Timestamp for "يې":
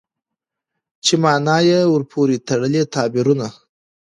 1.69-1.79